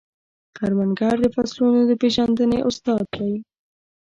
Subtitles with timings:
[0.57, 3.33] کروندګر د فصلونو د پیژندنې استاد دی